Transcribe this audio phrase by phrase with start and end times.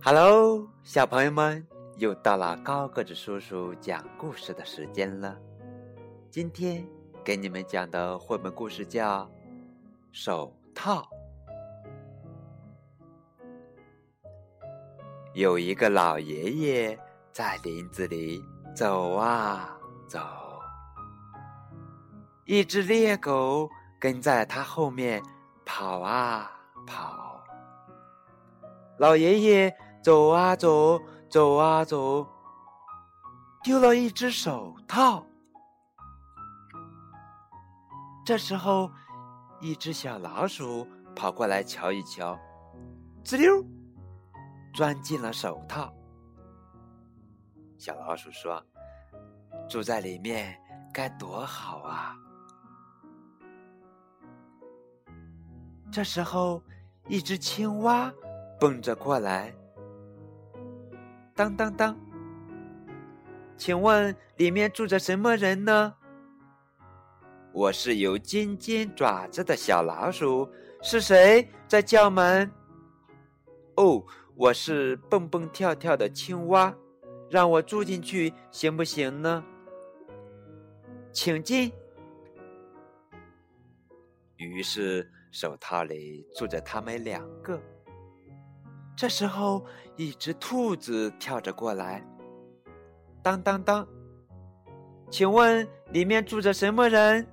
[0.00, 1.66] Hello，小朋友们，
[1.96, 5.36] 又到了高个子叔叔讲故事的时间了。
[6.30, 6.86] 今天
[7.24, 9.24] 给你们讲的绘本故事叫
[10.12, 11.02] 《手套》。
[15.34, 16.98] 有一个老爷爷
[17.32, 18.40] 在林子里
[18.74, 19.76] 走啊
[20.06, 20.20] 走，
[22.44, 25.20] 一只猎狗跟在他后面
[25.66, 26.50] 跑啊
[26.86, 27.42] 跑。
[28.96, 29.76] 老爷爷
[30.08, 30.98] 走啊走，
[31.28, 32.26] 走啊走，
[33.62, 35.22] 丢了一只手套。
[38.24, 38.90] 这时候，
[39.60, 42.38] 一只小老鼠跑过来瞧一瞧，
[43.22, 43.62] 滋溜，
[44.72, 45.92] 钻进了手套。
[47.76, 48.64] 小老鼠说
[49.68, 50.58] ：“住在里面
[50.90, 52.16] 该多好啊！”
[55.92, 56.62] 这时候，
[57.08, 58.10] 一只青蛙
[58.58, 59.54] 蹦着过来，
[61.38, 61.96] 当当当，
[63.56, 65.94] 请问里面住着什么人呢？
[67.52, 70.50] 我是有尖尖爪子的小老鼠，
[70.82, 72.50] 是谁在叫门？
[73.76, 76.74] 哦，我是蹦蹦跳跳的青蛙，
[77.30, 79.44] 让我住进去行不行呢？
[81.12, 81.70] 请进。
[84.38, 87.62] 于是手套里住着他们两个。
[88.98, 92.04] 这时候，一只兔子跳着过来，
[93.22, 93.86] 当当当，
[95.08, 97.24] 请问里面住着什么人？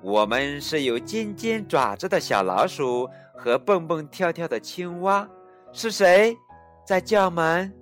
[0.00, 5.28] 我们是有尖尖爪子的小老鼠和蹦蹦跳跳的青蛙，
[5.72, 6.38] 是谁
[6.86, 7.74] 在叫门？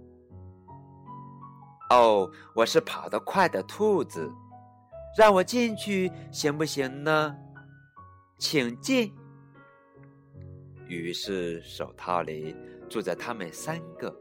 [1.90, 4.32] 哦，我是跑得快的兔子，
[5.18, 7.36] 让我进去行不行呢？
[8.38, 9.12] 请进。
[10.88, 12.56] 于是手套里
[12.88, 14.14] 住着他们三个。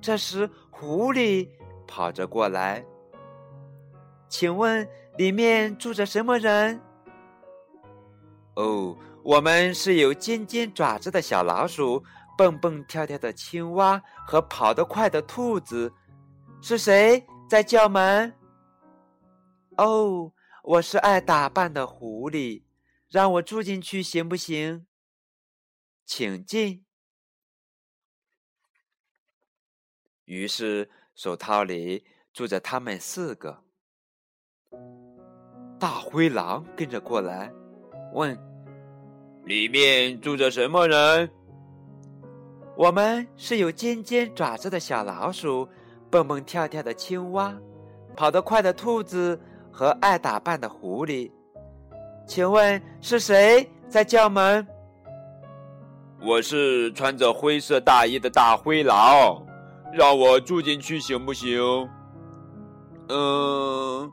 [0.00, 1.48] 这时，狐狸
[1.86, 2.84] 跑着过来，
[4.28, 4.88] 请问。
[5.18, 6.80] 里面住着什么人？
[8.54, 12.02] 哦，我们是有尖尖爪子的小老鼠、
[12.38, 15.92] 蹦蹦跳跳的青蛙和跑得快的兔子。
[16.62, 18.32] 是谁在叫门？
[19.76, 22.62] 哦，我是爱打扮的狐狸，
[23.12, 24.86] 让我住进去行不行？
[26.06, 26.86] 请进。
[30.24, 33.64] 于是手套里住着他们四个。
[35.78, 37.52] 大灰狼跟着过来，
[38.14, 38.34] 问
[39.44, 41.30] ：“里面住着什么人？”
[42.78, 45.68] 我们是有尖尖爪子的小老鼠、
[46.10, 47.54] 蹦蹦跳跳的青蛙、
[48.16, 49.38] 跑得快的兔子
[49.70, 51.30] 和爱打扮的狐狸。
[52.26, 54.66] 请问是谁在叫门？
[56.20, 59.44] 我是穿着灰色大衣的大灰狼，
[59.92, 61.60] 让我住进去行不行？
[63.08, 64.10] 嗯。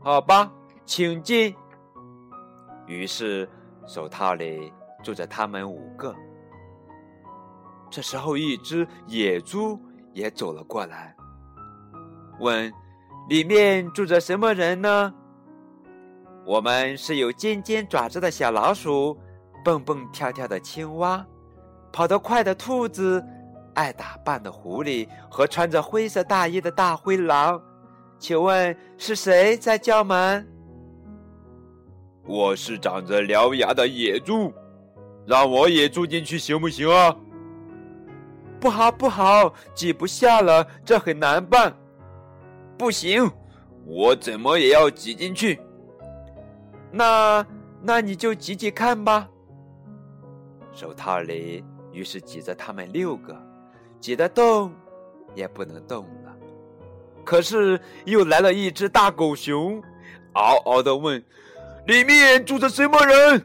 [0.00, 0.50] 好吧，
[0.84, 1.54] 请进。
[2.86, 3.48] 于是
[3.86, 4.72] 手套里
[5.02, 6.14] 住着他们五个。
[7.90, 9.80] 这时候，一只野猪
[10.12, 11.16] 也走了过来，
[12.40, 12.70] 问
[13.30, 15.14] ：“里面住着什么人呢？”
[16.48, 19.14] 我们是有尖尖爪子的小老鼠、
[19.62, 21.22] 蹦蹦跳跳的青蛙、
[21.92, 23.22] 跑得快的兔子、
[23.74, 27.62] 爱打扮的狐狸和穿着灰色大衣的大灰狼。
[28.18, 30.48] 请问是谁在叫门？
[32.24, 34.50] 我是长着獠牙的野猪，
[35.26, 37.14] 让我也住进去行不行啊？
[38.58, 41.76] 不好，不好，挤不下了，这很难办。
[42.78, 43.30] 不行，
[43.84, 45.60] 我怎么也要挤进去。
[46.90, 47.46] 那，
[47.82, 49.28] 那你就挤挤看吧。
[50.72, 53.36] 手套里于是挤着他们六个，
[54.00, 54.72] 挤得动，
[55.34, 56.36] 也不能动了。
[57.24, 59.82] 可是又来了一只大狗熊，
[60.32, 61.22] 嗷嗷的问
[61.86, 63.44] ：“里面住着什么人？”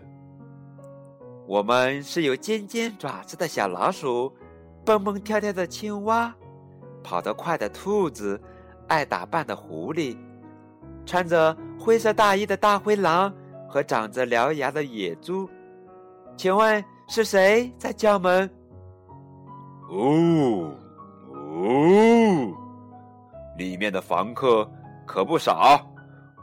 [1.46, 4.32] 我们是有尖尖爪子的小老鼠，
[4.86, 6.34] 蹦蹦跳跳的青蛙，
[7.04, 8.40] 跑得快的兔子，
[8.88, 10.16] 爱打扮的狐狸，
[11.06, 13.34] 穿着灰色大衣的大灰狼
[13.68, 15.50] 和长着獠牙的野猪。
[16.38, 18.50] 请问是谁在叫门？
[19.90, 20.72] 哦，
[21.34, 22.54] 哦。
[23.58, 24.66] 里面的房客
[25.06, 25.86] 可不少，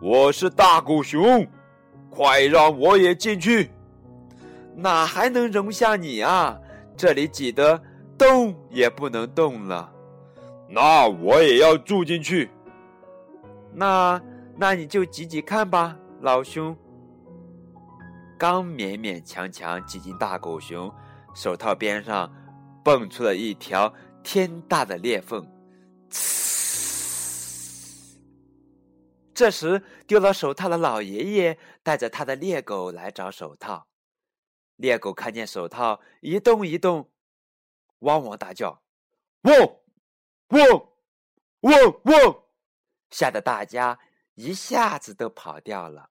[0.03, 1.47] 我是大狗熊，
[2.11, 3.71] 快让我也进去！
[4.77, 6.55] 哪还能容下你啊？
[6.99, 7.81] 这里挤得
[8.19, 9.91] 动也不能动了。
[10.69, 12.51] 那我也要住进去。
[13.73, 14.21] 那
[14.61, 16.77] 那你就挤挤看吧，老兄。
[18.39, 20.95] 刚勉勉强强挤进大狗熊，
[21.35, 22.31] 手套边上
[22.85, 23.91] 蹦出了一条
[24.23, 25.43] 天大的裂缝。
[29.33, 33.87] 这时，丢了手套的老爷爷带着他的猎狗来找手套。
[34.77, 37.09] 猎狗看见手套一动一动，
[38.01, 38.83] 汪汪大叫
[39.45, 39.57] ：“汪，
[40.49, 40.61] 汪，
[41.61, 42.43] 汪，汪！”
[43.09, 43.99] 吓得大家
[44.43, 46.11] 一下子都跑掉了。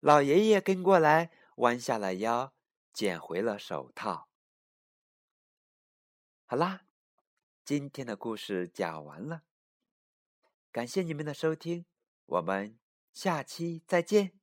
[0.00, 2.52] 老爷爷跟过来，弯下了腰，
[2.92, 4.28] 捡回了手套。
[6.44, 6.82] 好啦，
[7.64, 9.44] 今天的故事讲完了，
[10.70, 11.86] 感谢你们的收听。
[12.26, 12.78] 我们
[13.14, 14.41] 下期再见。